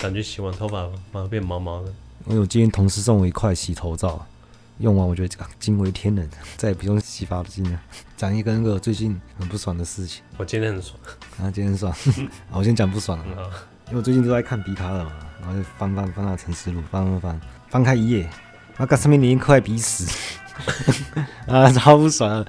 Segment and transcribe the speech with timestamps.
[0.00, 1.88] 感觉洗完头发马上变毛毛的。
[2.26, 4.26] 因为我有今天同事送我一块洗头皂，
[4.78, 7.80] 用完我觉得惊为天人， 再也不用洗发精了。
[8.16, 10.22] 讲一个那个最近很不爽的事情。
[10.36, 10.98] 我今天很爽
[11.40, 11.94] 啊，今天很爽。
[12.50, 13.50] 我先讲不爽了，
[13.86, 17.40] 因为我最近都在看笛卡尔嘛，然后就翻翻翻到《沉思录》，翻翻翻，
[17.70, 18.28] 翻开一页，
[18.76, 20.06] 那个上面连一块鼻屎。
[21.46, 22.44] 啊，超不爽啊！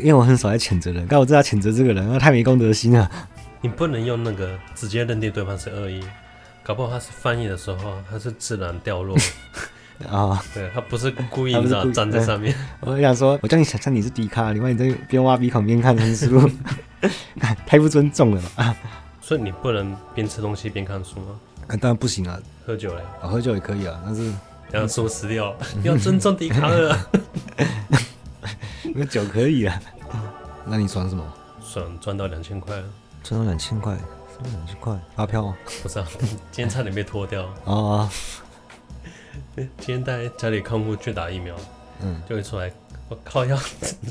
[0.00, 3.08] 因为我很少在谴责人，但我知道谴责这个人，他太没公德心了。
[3.60, 6.02] 你不能用那个直接认定对方是恶意，
[6.62, 9.16] 搞不好他是翻译的时候，他是自然掉落
[10.08, 10.42] 啊。
[10.54, 12.54] 对，他不是故意的粘在上面。
[12.80, 16.50] 我想说，我叫你想象你是迪卡尔，另外你在边挖鼻孔边看书，
[17.66, 18.74] 太不尊重了吧？
[19.20, 21.38] 所以你不能边吃东西边看书吗？
[21.68, 22.38] 啊，当然不行啊。
[22.64, 23.00] 喝酒嘞？
[23.20, 24.32] 啊，喝酒也可以啊，但是。
[24.72, 26.96] 要说死掉，要尊重迪卡尔。
[28.94, 29.78] 那酒可以啊，
[30.64, 31.22] 那你爽什么？
[31.62, 32.74] 爽赚到两千块，
[33.22, 33.94] 赚到两千块，
[34.42, 35.56] 赚到两千块，发票吗？
[35.82, 37.48] 不是啊， 今天差点被拖掉。
[37.64, 38.08] 哦。
[39.54, 41.54] 今天带家里看护去打疫苗，
[42.02, 42.70] 嗯，就会出来，
[43.08, 43.56] 我靠，要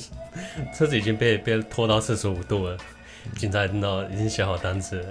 [0.77, 2.77] 车子已经被被拖到四十五度了，
[3.37, 5.07] 警察听到已经写好单子了，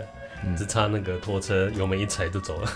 [0.56, 2.70] 只差那个拖车油门一踩就走了。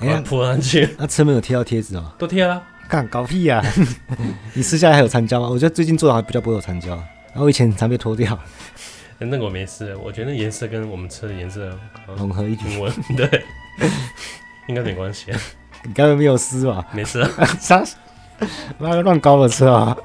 [0.00, 0.88] 哎呀，扑上去！
[0.98, 2.12] 那车门有贴到贴纸哦？
[2.18, 2.62] 都贴了。
[2.88, 3.64] 干搞屁呀！
[4.52, 5.48] 你私下还有残胶吗？
[5.48, 6.96] 我觉得最近做的还比较不会有残胶。
[7.32, 8.38] 然后以前常被拖掉。
[9.20, 11.70] 那个我没事，我觉得颜色跟我们车的颜色
[12.16, 12.64] 融合一体。
[13.16, 13.44] 对，
[14.66, 15.30] 应该没关系。
[15.84, 16.86] 你刚刚没有撕吧？
[16.92, 17.28] 没事啊。
[17.60, 17.82] 啥？
[18.78, 19.96] 那个乱搞的车啊！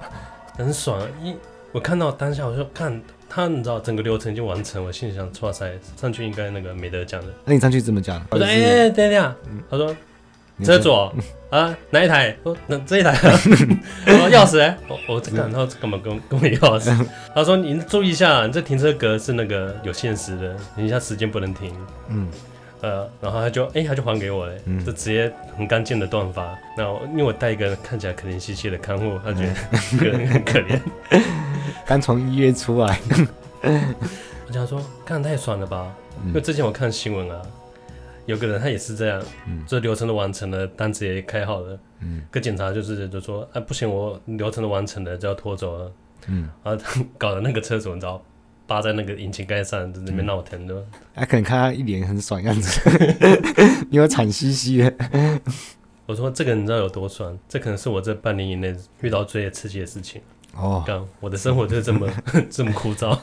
[0.57, 1.35] 很爽，一
[1.71, 3.01] 我看到当下我就看。
[3.27, 7.27] 他你知道整个流程就完成，我心里想，哇塞，上去应该那个没得讲的。
[7.43, 8.25] 那你上去怎么讲？
[8.31, 9.35] 我说，哎、欸，等一下，
[9.69, 9.93] 他说
[10.63, 10.93] 车主
[11.49, 12.35] 啊，哪一台？
[12.43, 13.11] 说那这一台。
[13.21, 17.07] 我 说钥匙哎，我我这个，然后干嘛跟跟我钥匙？
[17.33, 21.73] 他说你注意一下，你这停车格是那个有限时的，等一下时间不能停。
[22.09, 22.27] 嗯。
[22.81, 24.53] 呃，然后他就哎、欸，他就还给我了，
[24.85, 26.55] 就直接很干净的断发。
[26.77, 29.53] 然后因为我带一个看起来可怜兮兮的看护，他觉得
[30.27, 30.79] 很可怜。
[31.87, 32.99] 刚从医院出来，
[34.47, 35.91] 我想说，看太爽了吧？
[36.27, 37.41] 因为之前我看新闻啊，
[38.25, 39.23] 有个人他也是这样，
[39.67, 45.91] 这流程都完成了，单子也开好了，嗯，跟警察就是就说，哎，不行，我流程都完成了，就要拖走了，
[46.27, 48.23] 嗯，然后他搞得那个车主，你知道？
[48.67, 50.73] 扒在那个引擎盖上，在那边闹腾的。
[51.13, 52.81] 还、嗯、可能看他一脸很爽样子，
[53.91, 54.91] 因为惨兮兮的。
[56.07, 57.37] 我说这个你知道有多爽？
[57.47, 60.19] 这可能是我这半年以内遇到最刺激的事情。
[60.55, 62.09] 哦，刚我的生活就是这么
[62.49, 63.17] 这么枯燥。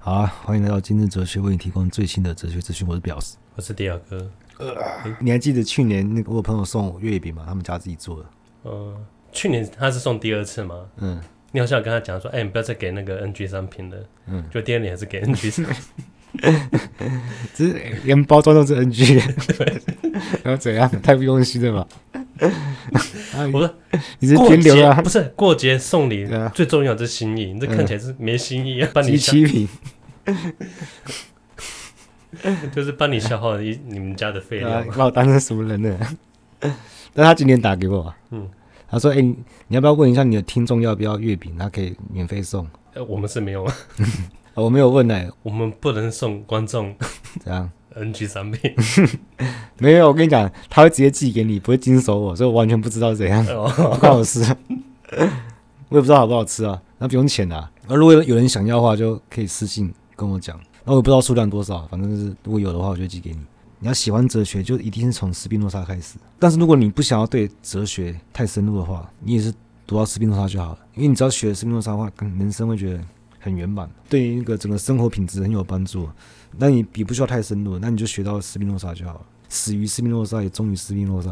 [0.00, 2.86] 好啊，欢迎来到今日哲学，为你提供最新的哲学资讯。
[2.88, 4.30] 我是表示，我是迪亚哥。
[4.58, 4.74] 呃，
[5.20, 7.44] 你还记得去年那个我朋友送我月饼吗？
[7.46, 8.26] 他们家自己做的。
[8.62, 8.96] 呃，
[9.32, 10.86] 去年他是送第二次吗？
[10.96, 11.20] 嗯。
[11.52, 13.96] 你好像跟他讲说，哎、欸，你不要再给那个 NG 商品了。
[14.26, 15.76] 嗯，就第二年还是给 NG 商品，
[17.54, 19.20] 只是连包装都是 NG，
[19.56, 19.82] 对，
[20.42, 20.88] 然后怎样？
[21.02, 21.88] 太不用心了吧？
[23.50, 23.70] 不是，
[24.18, 25.00] 你是天流啊？
[25.00, 27.52] 不是过节送礼，最重要的是心意。
[27.52, 29.68] 你这看起来是没心意啊，帮你七品，
[32.74, 35.98] 就是帮你消耗一你们家的废料，把我当成什么人呢？
[37.14, 38.48] 但他今天打给我，嗯。
[38.88, 41.52] 他说：“哎、欸，你要不要问一下你的听众要不要月饼？
[41.58, 42.64] 他可以免费送。
[42.94, 43.74] 呃，我们是没有啊，
[44.62, 45.30] 我没有问呢、欸。
[45.42, 46.94] 我们不能送观众
[47.44, 48.74] 这样 NG 产品，
[49.78, 50.08] 没有。
[50.08, 54.40] 我跟你讲，他会直接寄给你，不会经手我，所以我完全不知道怎样，不关我事。
[55.88, 57.70] 我也不知道好不好吃啊，那不用钱啊。
[57.86, 60.58] 那如果有人想要的话，就可以私信跟我讲。
[60.84, 63.38] 那我也不知道数量多少，反正是如果有的话，我就寄给你。”
[63.78, 66.14] 你要喜欢哲学，就一定是从斯宾诺莎开始。
[66.38, 69.52] 但是如果你不想要对哲学太深入的话，你也是
[69.86, 70.78] 读到斯宾诺莎就好了。
[70.94, 73.00] 因为你只要学斯宾诺莎的话，可能人生会觉得
[73.46, 76.08] 很圆满，对于一个整个生活品质很有帮助。
[76.58, 79.20] 那你比不需要太深入，那你就学到斯宾诺莎就好了。
[79.48, 81.30] 死于斯宾诺莎，也终于斯宾诺莎。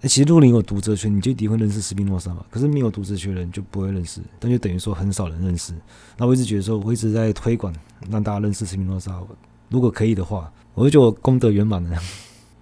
[0.00, 2.44] 那其实如果你有读哲学，你就一定会认识斯宾诺莎嘛。
[2.50, 5.72] 可是没有读哲学的人就不会认识，那就等于说很少人认识。
[6.16, 7.74] 那我一直觉得说，我一直在推广
[8.10, 9.20] 让大家认识斯宾诺莎。
[9.70, 10.52] 如果可以的话。
[10.76, 11.96] 我就觉得我功德圆满了。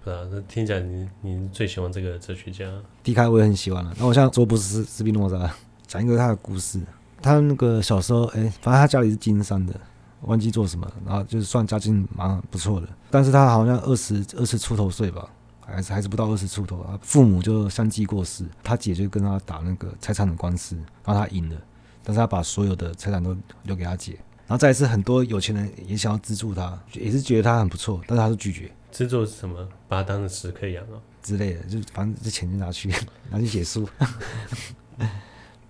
[0.05, 2.63] 啊，那听起来你你最喜欢这个哲学家？
[3.01, 3.91] 笛卡尔我也很喜欢了。
[3.97, 5.51] 那我现在说不是斯宾诺莎，
[5.87, 6.79] 讲一个他的故事。
[7.23, 9.73] 他那个小时候，哎、欸，反正他家里是经商的，
[10.21, 12.87] 忘记做什么，然后就是算家境蛮不错的。
[13.09, 15.27] 但是他好像二十二十出头岁吧，
[15.65, 16.99] 还是还是不到二十出头啊。
[17.01, 20.75] 父母就相继过世，他姐就跟他打那个财产的官司，
[21.05, 21.55] 然后他赢了，
[22.03, 24.19] 但是他把所有的财产都留给他姐。
[24.45, 28.69] 然后再一次，很多有钱人也想要资助他，也是觉得他很不错，但是他是拒绝。
[28.91, 29.65] 资助是什么？
[29.87, 32.93] 把他当成屎可以养啊之类的， 就反正这钱就拿去
[33.29, 33.87] 拿去写书。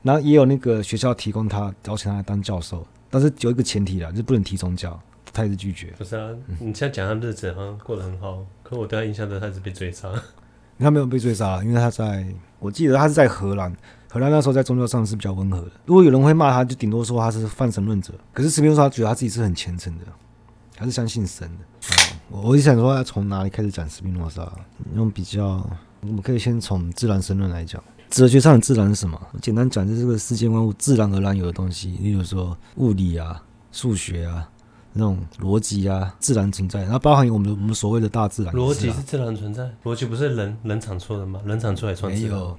[0.03, 4.99] 然后也有那个学校提供他邀请他来当教授，但是有一个前提啦，就是不能提宗教。
[5.35, 5.91] 他也是拒绝。
[5.97, 6.29] 不是啊，
[6.59, 10.07] 你现在讲他日子好像过得很好，可我对他印象都他是被追杀。
[10.77, 12.23] 他没有被追杀，因为他在，
[12.59, 13.75] 我记得他是在荷兰。
[14.11, 15.71] 荷兰那时候在宗教上是比较温和的。
[15.85, 18.13] 如果有人会骂他，就顶多说他是泛神论者。
[18.31, 20.05] 可是斯宾诺莎觉得他自己是很虔诚的，
[20.77, 21.65] 还是相信神的。
[22.29, 24.47] 我我就想说，要从哪里开始讲斯宾诺莎？
[24.93, 25.67] 用比较，
[26.01, 27.83] 我们可以先从自然神论来讲。
[28.13, 29.19] 哲学上的自然是什么？
[29.41, 34.47] 简单讲，就是这个世界万物自然而然有的东西，例如说物理啊、数学啊、
[34.93, 36.83] 那种逻辑啊，自然存在。
[36.83, 38.53] 然后包含我们我们所谓的大自然。
[38.53, 39.67] 逻辑是自然存在？
[39.83, 41.41] 逻辑不是人人产出的吗？
[41.43, 42.15] 人产出来创造？
[42.19, 42.55] 没有。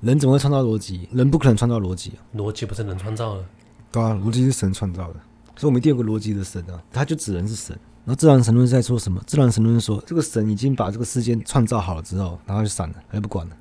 [0.00, 1.06] 人怎么会创造逻辑？
[1.12, 2.24] 人不可能创造逻辑啊！
[2.34, 3.44] 逻辑不是人创造的，
[3.92, 5.20] 对啊，逻辑是神创造的，
[5.54, 7.78] 所以我们一定有个逻辑的神啊，他就只能是神。
[8.06, 9.22] 然后自然神论是在说什么？
[9.26, 13.56] 自然神论说，这个神已经把这个世界创造好了之后，然后就散了，他就不管了，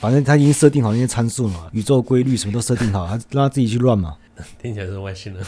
[0.00, 4.16] 反正他已经设定好那些参数嘛，宇宙规律什么都设定好，他让他自己去乱嘛。
[4.62, 5.44] 听起来是外星人，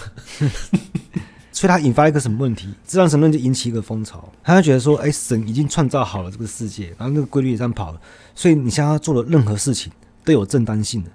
[1.53, 2.69] 所以他引发一个什么问题？
[2.85, 8.01] 自然神论就引起一个风潮，他就觉得说，哎，神已经创造好了这个世界，然后那个规律也这样跑了，
[8.35, 9.93] 所以你像他做的任何事情。
[10.23, 11.11] 都有正当性的，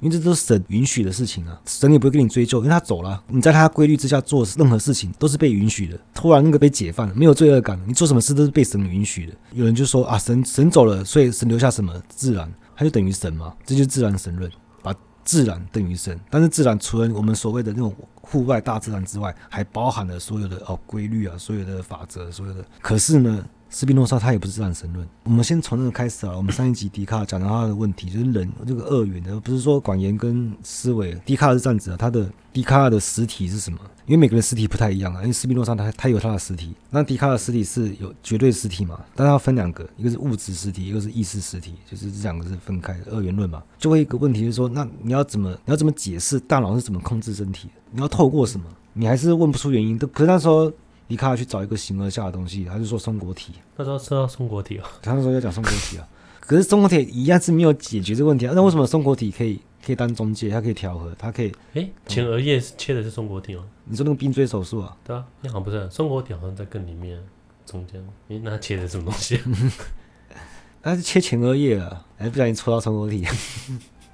[0.00, 5.98] 因为这都是神允许的事情啊，神也不会跟你追究，因为他走了，你在他规律之下做任何事情都是被允许的。
[6.12, 9.32] 突然那个被解放了，没有罪恶感，你做什么事都是被神允许的。
[9.52, 14.48] 有人就说啊，神神走了，所以神留下什么自然，它就等于神嘛，这就是自然神论，
[14.84, 14.94] 把
[15.24, 16.16] 自然等于神。
[16.30, 22.64] 但是自然除了我们所谓的那种户外大自然之外，还包含了所有的哦规律啊，所有的法则，所有的。
[22.80, 23.44] 可是呢？
[23.70, 25.06] 斯宾诺莎他也不是自然神论。
[25.24, 26.34] 我们先从那个开始啊。
[26.34, 31.14] 我们上一集笛卡尔讲到他的问题，就是人这个二元的，不是说广延跟思维。
[31.26, 33.78] 笛卡尔是这样子啊，他的笛卡尔的实体是什么？
[34.06, 35.20] 因为每个人实体不太一样啊。
[35.20, 38.98] 因为斯宾诺莎他他有他的实体，那笛卡尔实体是有绝对实体嘛？
[39.14, 43.62] 但是要分两个，一个是物质实体，一个是意识实体，就是这两个是分开的二元论嘛。
[43.78, 47.68] 就会一个问题就是说，那你要怎么你要怎么解释大脑是怎么控制身体？
[47.90, 48.64] 你要透过什么？
[48.94, 49.98] 你还是问不出原因。
[49.98, 50.72] 都可是他说。
[51.08, 53.54] 笛卡尔去找一个形而下的东西，他就说松果体。
[53.76, 56.06] 他说知道松果体啊，他那时候要讲松果体啊。
[56.40, 58.52] 可是松果体一样是没有解决这个问题啊。
[58.54, 60.48] 那为什么松果体可以可以当中介？
[60.50, 61.52] 它可以调和，它可以？
[61.74, 63.64] 哎，前额叶切的是松果体哦。
[63.84, 64.96] 你说那个冰锥手术啊？
[65.04, 67.18] 对啊，那好像不是松果体，好像在更里面
[67.66, 68.02] 中间。
[68.28, 69.40] 哎，那切的什么东西？
[70.82, 73.26] 他是切前额叶了，哎，不小心戳到松果体。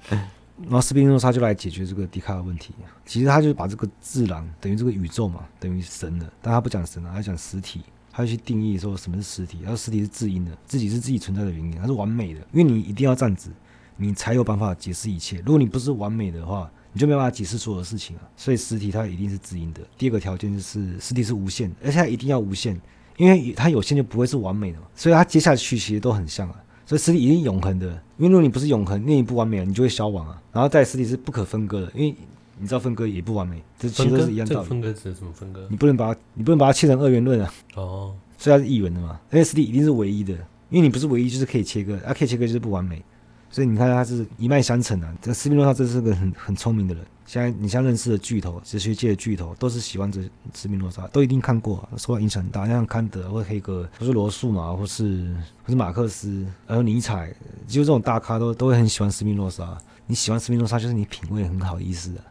[0.63, 2.73] 然后斯宾诺莎就来解决这个笛卡尔问题。
[3.05, 6.31] 其实他就是把这个自然等于这个宇宙嘛，等于神了。
[6.41, 7.81] 但他不讲神了，他讲实体。
[8.11, 9.59] 他要去定义说什么是实体。
[9.63, 12.39] 他说实体是自因的，自己是自己存在的原因，它是完美的。
[12.53, 13.49] 因为你一定要这样子，
[13.97, 15.39] 你才有办法解释一切。
[15.39, 18.21] 如果你不是完美的话，你就没办法解释所有的事情啊。
[18.37, 19.81] 所以实体它一定是自因的。
[19.97, 22.79] 第二个条件就是实体是无限，而且它一定要无限，
[23.17, 24.87] 因为它有限就不会是完美的嘛。
[24.95, 26.63] 所以它接下去其实都很像啊。
[26.85, 27.87] 所以实体一定永恒的，
[28.17, 30.41] 因为如果你不是永恒，那你不完美了，你就会消亡啊。
[30.51, 32.15] 然后在实体是不可分割的，因为
[32.59, 34.69] 你知道分割也不完美，这其实都是一样道理。
[34.69, 35.67] 分割指什么分割？
[35.69, 37.53] 你不能把它，你不能把它切成二元论啊。
[37.75, 40.33] 哦，所以它是一元的嘛，而且实体一定是唯一的，
[40.69, 43.03] 因为你不是唯一，就是可以切割，啊，可以切割就是不完美。
[43.49, 45.15] 所以你看，它是一脉相承啊。
[45.21, 47.03] 这斯宾诺莎真是个很很聪明的人。
[47.25, 50.21] 现在你像认识的巨头，哲学界的巨头，都是喜欢这
[50.53, 52.67] 斯宾诺莎，都一定看过，受到影响很大。
[52.67, 57.35] 像康德或黑格尔，或是罗素嘛，或是或是马克思，还有尼采，
[57.67, 59.77] 就这种大咖都都会很喜欢斯宾诺莎。
[60.07, 62.21] 你喜欢斯宾诺莎，就是你品味很好意思的。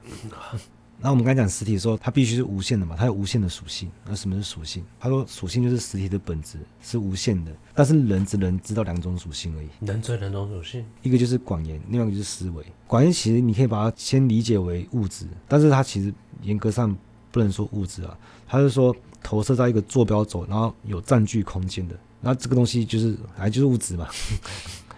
[1.04, 3.90] 那我们刚才讲实体的时候，它必须是无限的嘛，它有无限的属性。
[4.06, 4.82] 那什么是属性？
[4.98, 9.68] 他说属性就是实体的本质是无限的，但是人只能知道两种属性而已。
[9.86, 12.64] 人只有两种属性，一个就是广言，另外一个就是思维。
[12.86, 16.96] 广延其实你可以把它先理解为物质，但是它其实严格上
[17.30, 24.08] 不能说物质啊，它是说投射在一个坐标轴，然后有占据空间的，那这个东西就是还就是物质嘛。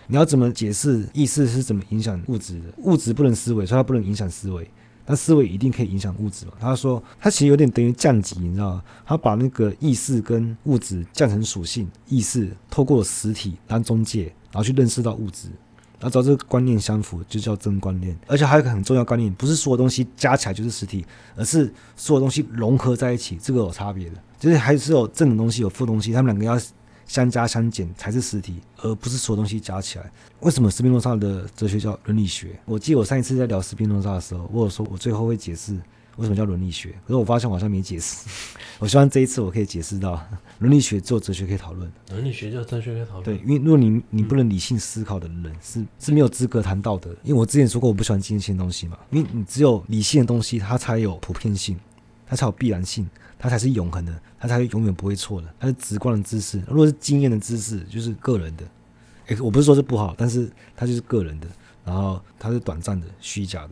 [0.07, 2.67] 你要怎么解释意识是怎么影响物质的？
[2.85, 4.71] 物质不能思维，所以它不能影响思维。
[5.07, 6.53] 但思维一定可以影响物质嘛？
[6.59, 8.83] 他说，他其实有点等于降级，你知道吗？
[9.07, 15.49] 他把那个意识跟物质降成属性，意识透过实体当中介，然后去认识到物质，
[16.01, 18.19] 然后只要这个观念相符，就叫真观念。
[18.27, 26.61] 而且还有一个很重要观念，不是所有东西加起来就是实体，而是所有东西融合在一起，这个有差别的，就是还是有正的东西，有负东西，他们两个要。
[27.07, 30.11] 相加相减才是实体，而不是所有东西加起来。
[30.41, 32.59] 为什么斯宾诺莎的哲学叫伦理学？
[32.65, 35.75] 我记得我上一次在聊斯宾诺莎的时候，我有说我最后会解释
[36.17, 38.27] 为什么叫伦理学，可是我发现我好像没解释。
[38.79, 40.23] 我希望这一次我可以解释到，
[40.59, 41.91] 伦理学只有哲学可以讨论。
[42.11, 43.25] 伦理学只有哲学可以讨论。
[43.25, 47.11] 对，因为如果你你不能理性思考的人是是没有资格谈道德。
[47.23, 51.79] 因为我之前说过我不喜欢经验性的东西嘛，因为你只有理性的东西，它才有普遍性，
[52.27, 53.09] 它才有必然性。
[53.39, 55.49] 它才是永恒的，它才永远不会错的。
[55.59, 58.65] 它是直观的知识，如果是经验的知识，就是个人的。
[59.27, 61.47] 诶，我不是说这不好，但是它就是个人的，
[61.85, 63.71] 然后它是短暂的、虚假的。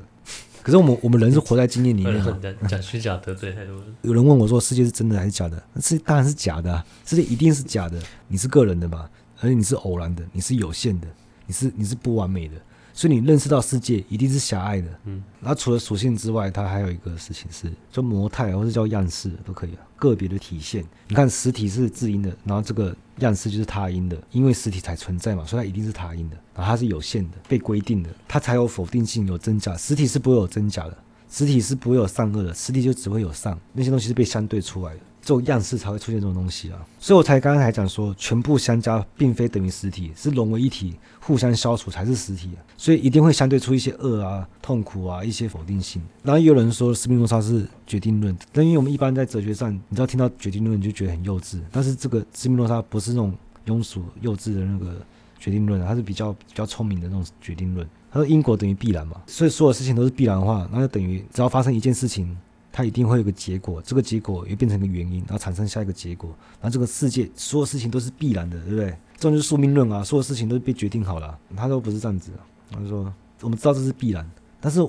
[0.62, 3.94] 可是我们我们人是 活在经验里面的，讲虚假得罪太多人。
[4.02, 8.02] 有人问我说：“世界是真的还是假的？”世界当然是假的啊，世界一定是假的。
[8.28, 9.08] 你是个人的吧？
[9.40, 11.06] 而且你是偶然的，你是有限的，
[11.46, 12.54] 你是你是不完美的。
[12.96, 20.84] 所以你认识到世界一定是狭隘的，嗯，然后除了属性之外，它还有一个事情是叫模态，或者叫样式都可以啊，个别的体现。
[21.08, 26.36] 你看实体是自因的，然后这个样式就是他因的，因为实体才存在嘛，所以它一定是他因的。
[26.54, 29.76] 然后它是有限的，被规定的，它才有否定性，有真假。
[29.76, 30.96] 实体是不会有真假的，
[31.28, 35.00] 实体是不会有善恶的，实体就只会有善，那些东西是被相对出来的。
[35.20, 42.58] 这种样式才会出现这种东西啊，所以我才刚才讲说，全部相加并非等于实体，是融为一体，互相消除才是实体啊。
[42.76, 46.02] 所以一定会相对出一些恶啊、痛苦啊、一些否定性。
[46.22, 53.34] 然后也有人说斯宾诺莎是决定论，但因为我们一般在哲学上，你知道听到决定论你就觉得很幼稚，但是这个斯宾诺莎不是那种
[53.66, 54.94] 庸俗幼稚的那个
[55.38, 57.86] 决定论啊，他是比较比较聪明的那种决定论。
[58.12, 62.36] 他说因果等于必然嘛，所以所有事情都是必然的话，那就等于只要发生一件事情。
[62.76, 68.96] 它一定会有个结果，这个结果又变成一个原因，然后产生下一个结果，然后这个世界所有事情都是必然的，对不对？
[69.24, 72.30] 这种就是宿命论啊，所有事情都是被决定好了，他都不是这样子。
[72.70, 74.86] 他就说，我们知道这是必然，但是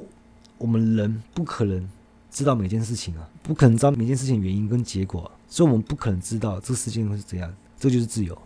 [0.57, 1.89] 我们人不可能
[2.29, 7.49] 知道每件事情啊，不可能知道每件事情原因跟结果啊，所以我们不可能知道这个事情会是怎样，
[7.79, 8.37] 这就是自由。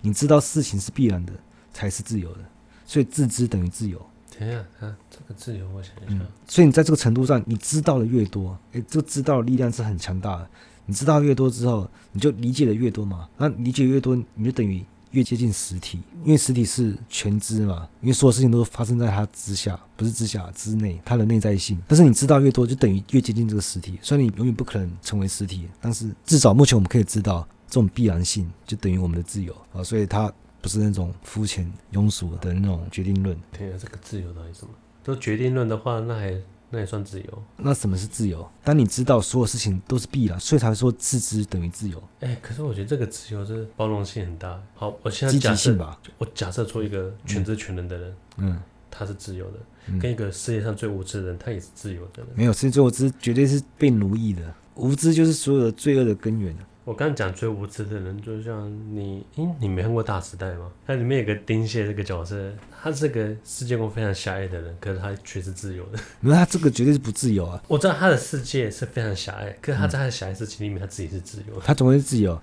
[0.00, 1.34] 你知道事情是必然的，
[1.70, 2.38] 才是自由的，
[2.86, 4.00] 所以自知等于自由。
[4.38, 6.14] 等一下，他这个自由，我想一下。
[6.18, 10.48] 嗯，所以你在这个程度上，你知道的越多，诶，这个知道的力量是很强大的。
[10.86, 13.28] 你知道越多之后，你就理解的越多嘛。
[13.36, 17.88] 那理解越多，你就等于越接近实体，因为实体是全知嘛。
[18.00, 21.80] 因为所有事情都发生在它之下，不是之下之内，它的内在性。
[21.86, 23.98] 但是你知道越多，就等于越接近这个实体。
[24.02, 29.82] 虽然你永远不可能成为实体，但是至少目前我们可以知道，这种必然性就等于我们的自由啊。
[29.82, 30.32] 所以它。
[30.58, 33.38] 不是那种肤浅庸俗的那种决定论。
[33.56, 34.72] 对啊，这个自由到底什么？
[35.04, 36.34] 都决定论的话，那还
[36.68, 37.42] 那也算自由？
[37.56, 38.48] 那什么是自由？
[38.64, 42.02] 当你知道所有事情都是必然，所以才会说自知等于自由。
[42.20, 44.60] 哎、欸，可是我觉得这个自由是包容性很大。
[44.74, 52.26] 好，我现在假设吧，我假设出一个全知全能的人，嗯，他是自由的，嗯、跟一个世界上最无知的人，他也是自由的人。
[52.34, 54.42] 没有，世界最无知绝对是被奴役的，
[54.74, 56.56] 无知就是所有的罪恶的根源。
[56.86, 60.70] 我刚刚讲最无知的人，就像你，咦，你没看过《大时代》吗？
[60.86, 65.98] 它里面有个丁蟹这个角色，他是个世界观非常狭隘的人，可是他却是自由的。
[66.22, 67.60] 那他这个绝对是不自由啊！
[67.66, 71.62] 我知道他的世界是非常狭隘，可是他在他的狭隘世界里面，他自己是自由的。
[71.66, 72.40] 他总会是自由，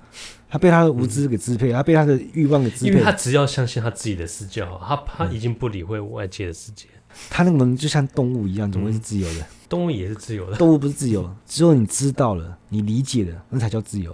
[0.50, 2.92] 他被他的无知给支配，嗯、他被他的欲望给支配。
[2.92, 6.88] 因为他只要相信他自己的世界，他他已经不理会外界的世界。
[7.30, 9.40] 他那个人就像动物一样，总会是自由的。
[9.40, 14.14] 嗯、动物也是自由的，动物不是自由，只有你知道了，你理解了，那才叫自由。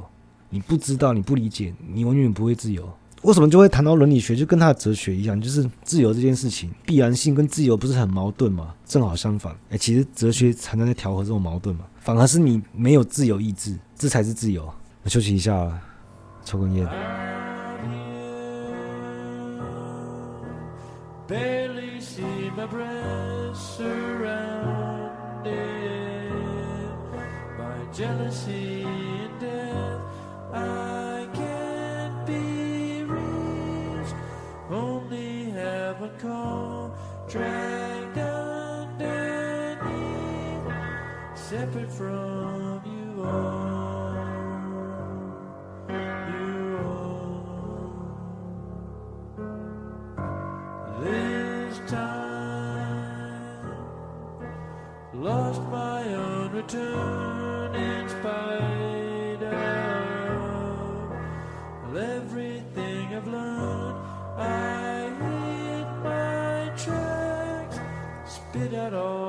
[0.50, 2.92] 你不知道你不理解你永远不会自由。
[3.24, 9.54] 为什么就会谈到伦理学就跟他的哲学一样就是自由这件事情必然性跟自由不是很矛盾吗正好相反。
[9.70, 11.86] 哎其实哲学常常在调和这种矛盾嘛。
[12.00, 14.68] 反而是你没有自由意志这才是自由。
[15.04, 15.80] 我休息一下
[16.44, 16.88] 抽根烟。
[30.54, 34.16] I can't be reached,
[34.72, 35.52] only
[36.20, 36.92] call,
[37.28, 39.04] dragged underneath,
[41.36, 44.16] separate from you all.
[45.90, 47.94] You all.
[51.04, 53.66] This time,
[55.14, 57.29] lost my own return.
[68.92, 69.29] Oh.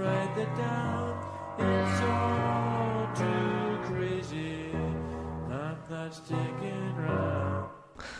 [0.00, 1.14] write the down.
[3.14, 4.72] Too crazy.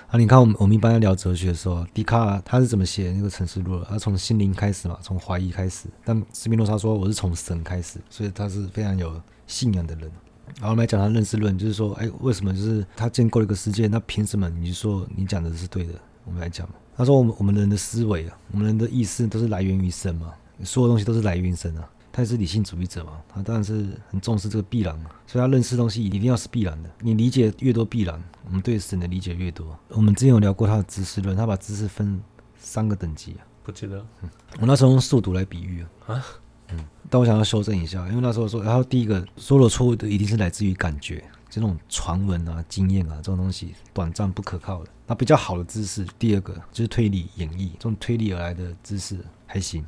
[0.09, 3.87] 啊，你看，我们我们一般在聊哲学的时候，笛卡尔他是怎么写那个城市路的？
[3.87, 5.89] 他从心灵开始嘛，从怀疑开始。
[6.05, 10.11] 但斯宾诺莎说我是从神开始，所以他是非常有信仰的人。
[10.57, 13.87] 然后我们来讲他认识论，就是说，哎，为什么就是他建构了一个世界？
[13.87, 15.95] 那凭什么你就说你讲的是对的？
[16.25, 20.35] 我们来讲，他说我们我们人的思维啊，我们人的意识都是来源于神嘛。
[20.65, 21.89] 所有东西都是来源于神啊。
[22.13, 26.91] 他也是理性主义者嘛，他当然是很重视这个必然嘛，所以他认识东西一定要是必然的。
[26.99, 29.79] 你理解越多必然，我们对神的理解越多。
[29.91, 32.21] 我们之前有聊过他的知识论，他把知识分
[32.59, 34.05] 三个等级啊，不记得。
[34.23, 36.25] 嗯，我那时候用速读来比喻啊，啊
[36.73, 44.91] 嗯，但我想要修正一下，因为那时候说，然后第一个说的错误的一定是来自于感觉，这种传闻啊、经验啊这种东西短暂不可靠的。
[45.07, 49.87] 那比较好的知识，第二个就是推理演绎，这种推理而来的知识还行。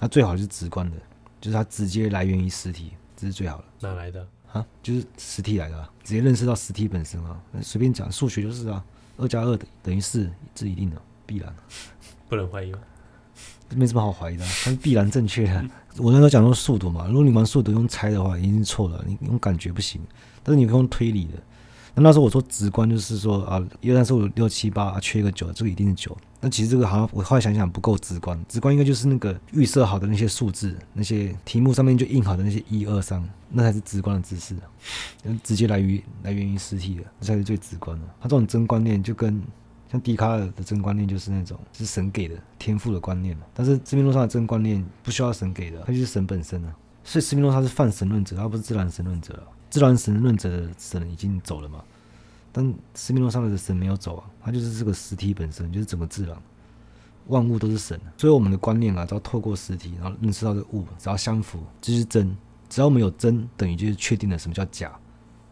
[0.00, 0.96] 那最好是直观的。
[1.40, 3.64] 就是它直接来源于实体，这是最好的。
[3.80, 4.66] 哪来的啊？
[4.82, 7.40] 就是实体来的，直接认识到实体本身啊。
[7.62, 8.84] 随便讲，数学就是啊，
[9.16, 11.50] 二加二等于四，这一定的，必然，
[12.28, 12.78] 不能怀疑吗？
[13.74, 15.64] 没什么好怀疑的，它是必然正确的。
[15.96, 20.02] 我那时候讲说速读嘛，如果你玩速读用猜的话，一定是错了，你用感觉不行。
[20.42, 21.42] 但是你可以用推理的。
[21.94, 26.16] 那那时候我说直观就是说啊，一二三四五六七八缺一个九，这个一定是九。
[26.40, 34.56] 那其实这个好像我后来想想不够直观，直观应该就是那个预设好的那些数字，那些题目上面就印好的那些一二三，那才是直观的知识，
[35.42, 38.06] 直接来于来源于实体的，这才是最直观的。
[38.20, 39.42] 他这种真观念就跟
[39.92, 46.74] 像笛卡尔的真观念就是那种是神给的天赋的观念嘛，但是斯宾诺莎的真观念不需要神给的，它就是神本身啊。
[47.02, 49.42] 所以斯宾诺莎是泛神论者，而不是自然神论者。
[49.70, 51.82] 自然神论者的神已经走了嘛？
[52.52, 56.36] 但斯宾诺莎的神没有走啊，他就是这个实体本身，就是整个自然，
[57.28, 57.98] 万物都是神。
[58.16, 62.36] 所以我们的观念啊，只要透过实体，然后认识到这个物，只要相符就是真。
[62.68, 64.92] 只要我们有真，等于就是确定了什么叫假，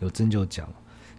[0.00, 0.66] 有真就有假。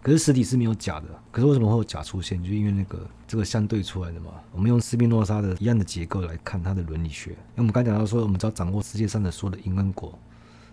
[0.01, 2.41] 可是实体是没有假的，可是为什么会有假出现？
[2.43, 4.31] 就因为那个这个相对出来的嘛。
[4.53, 7.31] 我们用斯宾诺莎的一样的结构来看它的伦理学。
[7.31, 10.17] 因为我们刚讲到说，我们只要掌握世界上的所有的因跟果，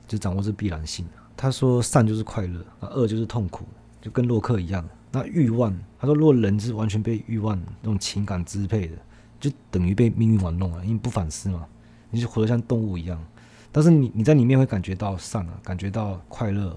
[0.06, 1.06] 就掌握这必然性。
[1.36, 3.66] 他说善就是快乐，啊恶就是痛苦，
[4.00, 4.88] 就跟洛克一样。
[5.12, 8.96] 那欲望，他说如果人是完全被欲望那种情感支配的，
[9.38, 11.66] 就等于被命运玩弄了，因为不反思嘛，
[12.10, 13.22] 你就活得像动物一样。
[13.70, 16.76] 但是你你在里面会感觉到善啊，感觉到快乐，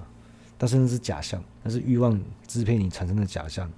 [0.58, 3.70] 但是那是假象，那是欲望支配你产生的假象，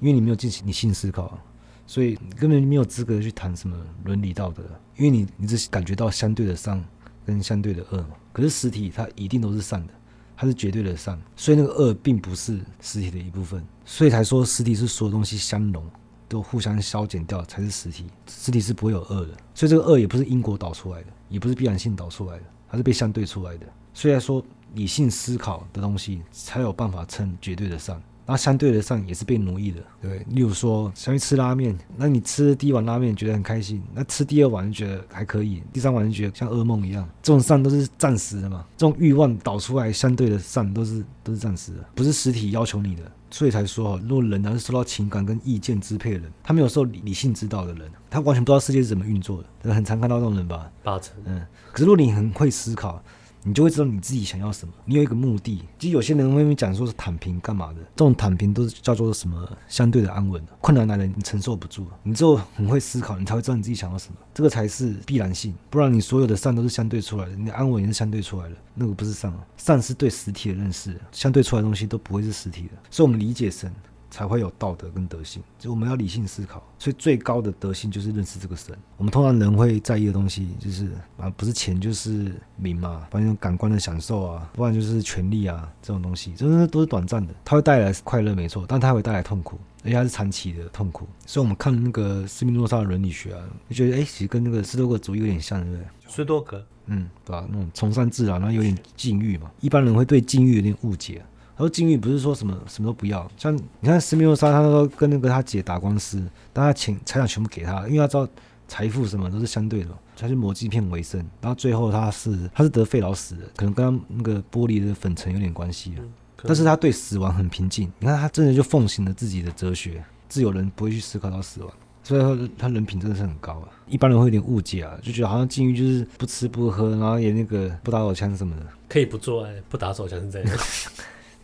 [0.00, 1.38] 因为你没有进行理性思考，
[1.86, 4.64] 所以你根本没有资格去谈什么伦理道德，
[4.96, 6.84] 因为你你只感觉到相对的善
[7.24, 8.10] 跟相对的恶嘛。
[8.32, 9.92] 可是实体它一定都是善的，
[10.36, 15.84] 它是绝对的善，所以那个恶并不是实体的一部分，所以才说实体是所有东西相融，
[16.28, 28.02] 都互相消减掉才是实体，实体是不会有恶的，所以这个恶也不是因果导出来的，也不是必然性导出来的，它是被相对出来的，所以来说理性思考的东西才有办法称绝对的善。
[28.26, 37.06] 那相对的善也是被奴役的，对，例如说，想去吃拉面，那你吃第一碗拉面觉得很开心，那吃第二碗就觉得还可以，第三碗就觉得像噩梦一样。
[37.22, 50.70] 这种善都是暂时的嘛，这种欲望导出来相对的善都是都是暂时的，不是实体要求你的，所以才说，如果人呢是受到情感跟意见支配的人，他没有受理理性指导的人，他完全不知道世界是怎么运作的，很常看到这种人吧？
[50.82, 51.44] 八成，嗯。
[51.72, 53.02] 可是如果你很会思考。
[53.46, 55.62] 你就会知道你自己想要什么，你有一个目的。
[55.78, 60.42] 其实有些人会讲说是躺平干嘛的，这种躺平都是叫做什么相对的安稳。
[60.60, 65.54] 困难来了，你承受不住，你只有很会思考，你才会知道你自己想要什么，这个才是必然性。
[65.68, 72.70] 不然你所有的善都是相对出来的，你的安稳也是相对出来的，那个不是善啊，善是对实体的认识，相对出来的东西都不会是实体的。
[72.90, 73.70] 所以我们理解神。
[74.14, 78.72] 才会有道德跟德性，就我们要理性思考，所以最高的德性就是认识这个神。
[78.96, 91.08] 我们通常人会在意的东西，就是啊，不是钱就是名嘛，反正感官的享受啊，不然就是权力啊，这种东西，这些都是短暂的，它会带来快乐没错，但它会带来痛苦，而且它是长期的痛苦。
[91.26, 95.86] 所以我们看那个斯宾诺莎的伦理学啊，就觉得哎，其实跟那个斯多葛主义有点像，对不对？
[96.06, 97.44] 斯多葛，嗯，对吧？
[97.50, 101.20] 那种崇尚自然，然后有点禁欲嘛，一般人会对禁欲有点误解。
[101.56, 108.28] 他说禁欲不是说什么什么都不要，像你看斯密诺莎，他说跟那个他姐打官司，但他钱财产全部给他，因为他知道
[108.66, 115.94] 财富什么都是相对的，他就磨镜片为生，然后最后他是他是得肺痨死的，可能跟他那个玻璃的粉尘有点关系，
[116.42, 130.48] 但是他对死亡很平静，你看他真的就奉行了自己的哲学，自由人不会去思考到死亡，所以他他人品真的是很高啊，一般人会有点误解啊，就觉得好像禁欲就是不吃不喝，然后也那个不打手枪什么的，可以不做爱不打手枪是这样。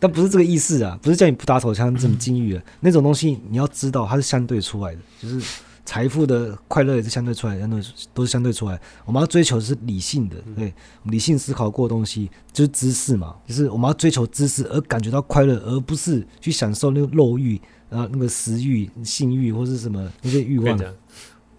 [0.01, 7.79] 但不是这个意思啊，不是叫你不打手枪这么禁欲啊那种东西，你要知道它是相对出来的，就是财富的快乐也是相对出来，相对
[8.11, 8.81] 都是相对出来。
[9.05, 17.57] 我们要追求的是理性的，对，理性思考过的东西就是知识嘛，就是我们要追求知识而感觉到快乐，而不是去享受那个肉欲，
[17.91, 20.79] 啊那个食欲、性欲或是什么那些欲望。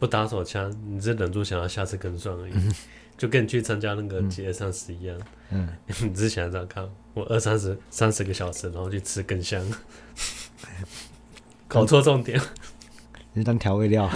[0.01, 2.53] 不打手枪，你只忍住想要下次更赚而已，
[3.23, 5.17] 就跟你去参加那个职业丧尸一样。
[5.51, 5.69] 嗯，
[6.03, 9.65] 你只是想这样看，我二三十三十个小时，然后去吃更香。
[11.69, 12.37] 搞错重点。
[13.33, 14.11] 是当调味料，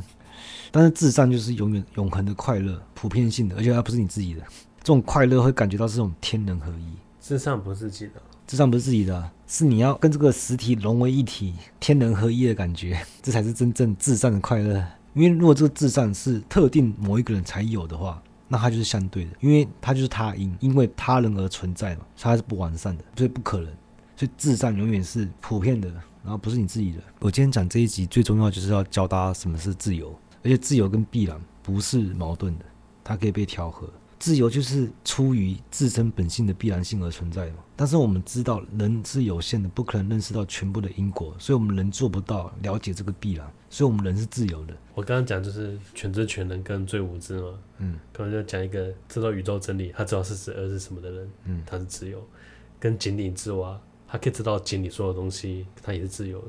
[0.72, 4.40] 但是智障就是永远永恒的快乐，普遍性的，而且它不是你自己的。
[4.78, 6.96] 这种快乐会感觉到是这种天人合一。
[7.20, 8.12] 智障不是自己的，
[8.46, 14.82] 至善不是自己的，是你要跟这个实体融为一体，天人合一的感觉，这才是真正至善的快乐。
[15.12, 23.66] 因为如果这个至善是特定某一个人才有的话，那它就是相对的，因为它就是他因，因为他人而存在嘛，它是不完善的，所以不可能。
[24.16, 25.88] 所以智障永远是普遍的。
[26.24, 26.98] 然后不是你自己的。
[27.20, 30.10] 我今天讲这一集最重要就是要教大家什么是自由，
[30.42, 32.64] 而且自由跟必然不是矛盾的，
[33.02, 33.88] 它可以被调和。
[34.18, 37.56] 自由就是出于自身本性的必然性而存在嘛。
[37.76, 43.50] 但是我们知道人是有限的，不可能认识到全部的因果，所以我们人做不到了解这个必然。
[43.70, 44.74] 所以我们人是自由的。
[44.94, 47.58] 我刚刚讲就是全知全能跟最无知嘛。
[47.78, 47.98] 嗯。
[48.12, 52.26] 刚刚就讲一个知道宇宙真理，他知道是十二是什么的人，嗯，他是自由，
[52.80, 53.80] 跟井底之蛙。
[54.10, 56.48] 他可以知道井里所有东西，他也是自由的，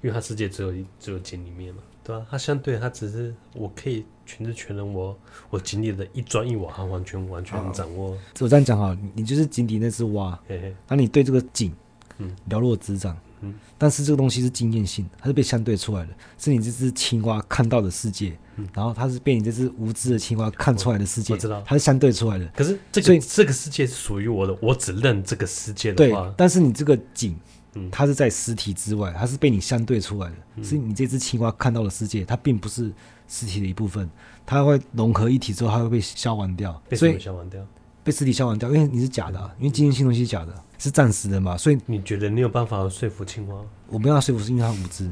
[0.00, 2.26] 因为他世界只有只有井里面嘛，对吧、啊？
[2.30, 5.16] 他相对他只是我可以全是全能，我
[5.50, 8.16] 我井里的一砖一瓦，他完全完全掌握。
[8.40, 10.96] 我这样讲哈，你就是井底那只蛙，那嘿。
[10.96, 11.72] 你对这个井，
[12.18, 13.16] 嗯，了若指掌。
[13.40, 22.46] 嗯，但是这个东西是经验性，它是被相对出来的，是你这只青蛙看到的世界，嗯，然后它是被你这只无知的青蛙看出来的世界，我知道，它是相对出来的。
[22.56, 27.36] 可是这个这个世界是属于我的，我只认这个世界的话，对，但是你这个井，
[27.74, 32.90] 嗯，它是在实体之外，它是被你相对出来的，嗯，是你这只青蛙看到的世界，它并不是
[33.28, 34.08] 实体的一部分，
[34.44, 37.66] 它会融合一体之后，它会被消完掉，被什么消完掉？
[38.02, 43.56] 被实体消完掉，因为你是假的，啊，因为经验性东西是假的，是暂时的嘛，所以你觉得你有办法说服青蛙？
[43.88, 45.10] 我没有说服，是因为他无知，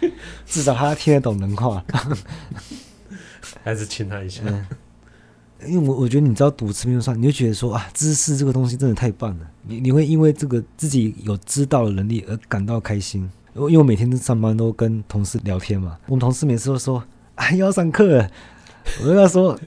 [0.46, 1.84] 至少他听得懂人话，
[3.62, 4.40] 还是亲他一下。
[4.46, 4.66] 嗯、
[5.66, 13.30] 因为我我觉得你知道读词面上，你就觉得说啊，知识这个东西真的太棒了，你你会因为这个自己有知道的能力而感到开心。
[13.56, 17.02] 因为我每天上班都跟同事聊天嘛，我们同事每次都说
[17.34, 18.30] 啊要上课了，
[19.02, 19.58] 我跟他说。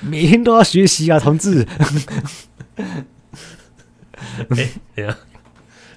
[0.00, 1.64] 每天都要学习啊，同志。
[4.48, 5.16] 哎，对呀，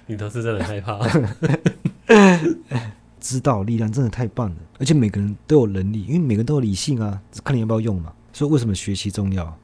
[0.05, 0.99] 你同事真的害怕。
[3.19, 8.13] 知道力量真的太棒了，而且每个人都有能力，因为每个人都有理性啊，只看你要不要用嘛。
[8.33, 9.57] 所以为什么学习重要？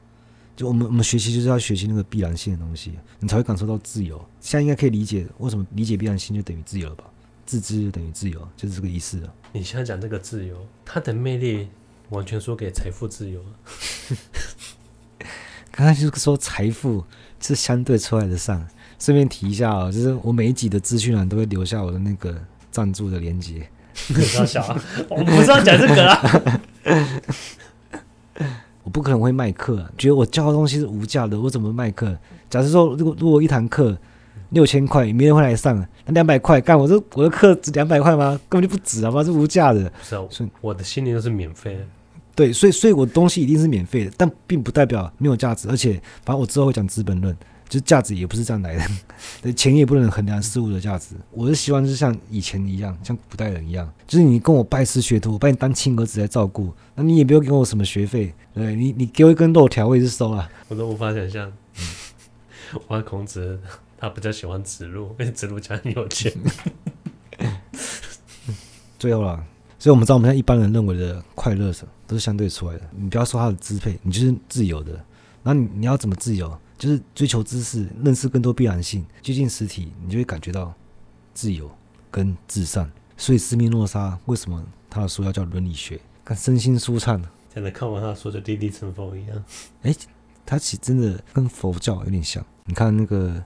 [0.56, 4.16] 就我们我们学习就是要学习那个必然性的东西，你才会感受到自由。
[4.40, 7.04] 现在应该可以理解为什么理解必然性就等于自由了吧？
[7.46, 9.32] 自知就等于自由，就是这个意思了。
[9.52, 11.68] 你现在讲这个自由，它的魅力。
[12.10, 13.40] 完全说给财富自由。
[15.72, 17.02] 刚才就是说财富
[17.40, 18.64] 是相对出来的上。
[18.98, 22.38] 顺便提一下哦，就是我每一集的资讯栏都会留下我的那个
[22.70, 23.66] 赞助的链接。
[24.08, 24.82] 不要笑啊！
[25.08, 26.62] 我不是要讲这个啊。
[28.84, 32.16] 我不可能会卖课啊，觉得我教的东西是无价的，我怎么卖课？
[32.50, 33.98] 假设说，如果如果一堂课
[34.54, 38.40] 六千块，没人会来上，那两百块干我这我的课值两百块吗？
[38.48, 39.80] 根本就不值啊，嘛，是无价的。
[40.02, 41.80] 是啊，所以我的心灵都是免费的。
[42.34, 45.68] 对，所以所以我的东西一定是免费的，但并不代表没有价值。
[45.68, 47.32] 而且，反正我之后会讲资本论，
[47.68, 48.84] 就是价值也不是这样来的，
[49.40, 51.14] 对，钱也不能衡量事物的价值。
[51.30, 60.50] 我是希望就是像以前一样，像古代人一样，就是你跟我拜师学徒，我把你当亲儿子来照顾，那你也不用给我什么学费，对，你你给我一根肉条，我也是收了。
[60.68, 61.52] 我都无法想象，
[62.88, 63.60] 我孔子
[63.98, 66.32] 他比较喜欢子路， 因为子路家很有钱。
[68.98, 69.44] 最后啦。
[69.76, 72.88] 所以，我们知道，我们现在一般人认为的快乐什都是相对出来的。
[72.96, 74.92] 你不要说他的支配，你就是自由的。
[75.42, 76.58] 然后你你要怎么自由？
[76.78, 80.72] 就是追求知识，认识更多必然性，接近实体，你就会感觉到
[81.34, 81.70] 自由
[82.10, 82.90] 跟至善。
[83.18, 86.00] 所以，斯密诺莎为什么他的书要叫伦理学？
[86.24, 87.22] 看身心舒畅。
[87.54, 89.44] 真的看完他说的立地成佛一样。
[89.82, 89.94] 哎，
[90.46, 92.42] 他其实真的跟佛教有点像。
[92.64, 93.44] 你看那个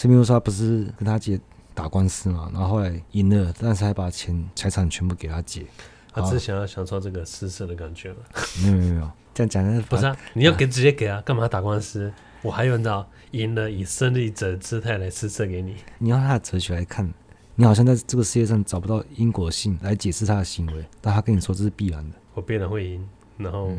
[0.00, 1.38] 斯宾诺莎不是跟他姐。
[1.72, 5.64] 打官司嘛，然后后来赢了，但是还把钱财产全部给他姐。
[6.12, 8.16] 他只是想要享受这个施舍的感觉嘛？
[8.62, 10.14] 没有没有没有，这样讲的不是啊？
[10.34, 11.22] 你要给直接给啊？
[11.22, 12.12] 干嘛打官司？
[12.42, 15.76] 我还有你知道，赢了以胜利者姿态来施舍给你。
[15.98, 17.10] 你用他的哲学来看，
[17.54, 22.16] 你好像在这个世界上找不到因果性来解释他的行为，但他跟你说这是必然的。
[22.34, 23.08] 我必然会赢，
[23.38, 23.72] 然后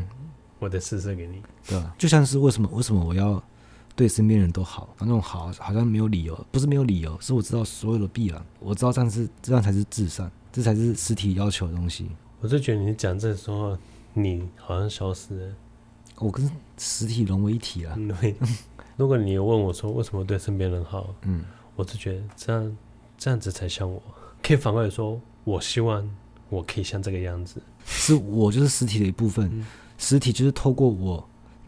[0.58, 1.94] 我得施舍给你，对吧？
[1.98, 3.40] 就像是为什么为什么我要？
[3.94, 12.08] 对身边人都好，那种好好像没有理由，不是没有理由，是我知道所有的必然，我知道这样是这样才是至善，这才是实体要求的东西。
[12.40, 13.76] 我就觉得你讲这个时候，
[14.14, 15.54] 你好像消失了。
[16.18, 17.96] 我跟实体融为一体了。
[18.20, 18.34] 对，
[18.96, 21.44] 如果你问我说为什么对身边人好，嗯，
[21.76, 22.76] 我就觉得这样
[23.16, 24.02] 这样子才像我。
[24.42, 26.08] 可以反过来说，我希望
[26.48, 27.62] 我可以像这个样子。
[27.84, 29.66] 是我就是实体的一部分，嗯、
[29.98, 31.24] 实体就是透过我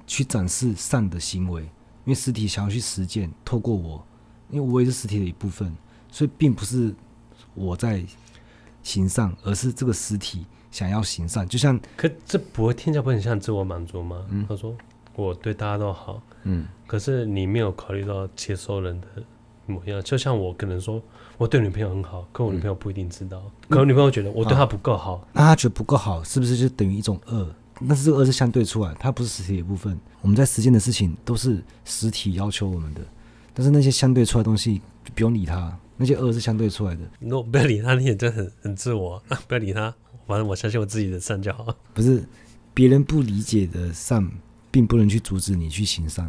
[0.06, 1.68] 去展示善的行为，
[2.04, 4.04] 因为实体想要去实践，透过我，
[4.50, 5.74] 因为我也是实体的一部分，
[6.10, 6.94] 所以并不是
[7.54, 8.04] 我在
[8.82, 10.46] 行善，而是这个实体。
[10.70, 14.26] 想要行善，就像可这不会听起来不很像自我满足吗？
[14.28, 14.74] 嗯，他说
[15.14, 19.06] 我对大家都好，嗯，可是你没有考虑到接收人的
[19.66, 20.02] 模样。
[20.02, 21.00] 就像我可能说
[21.38, 27.54] 我对女朋友很好，可我女朋友不一定知道，嗯、可我女朋友觉得我对她不够好，那她觉得不够好，是不是就等于一种恶？
[27.88, 29.98] 但是这个二是相对出来，它不是实体的部分。
[30.20, 33.00] 我们在实践的事情都是实体要求我们的，
[33.52, 37.02] 但是那些相对出来的东西就不用理它，那些二是相对出来的。
[37.20, 39.94] 如果不要理他，你也真的很很自我，不要理他。
[40.26, 41.66] 反正我相信我自己的善就好。
[41.92, 42.24] 不是
[42.72, 44.26] 别人不理解的善，
[44.70, 46.26] 并不能去阻止你去行善，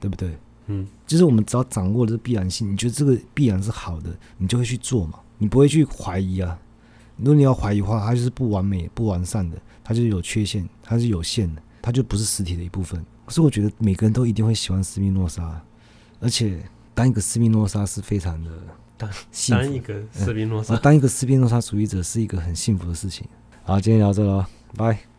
[0.00, 0.36] 对不对？
[0.68, 6.58] 嗯，就是我们只要掌握这必然性，你觉得这个必然是好的，你就会去做嘛，你不会去怀疑啊。
[7.18, 9.56] 如果你要怀疑的话，它就是不完美、不完善的，
[9.86, 13.00] 它就是有缺陷，它是有限的，它就不是实体的一部分。
[13.24, 15.62] 可是我觉得每个人都一定会喜欢斯宾诺莎，
[16.18, 16.58] 而且
[16.92, 18.50] 当一个斯宾诺莎是非常的。
[18.98, 19.08] 当
[19.50, 23.28] 当一个斯密诺莎，当一个斯宾诺莎主义者是一个很幸福的事情。
[23.62, 25.15] 好，今天聊这了，拜。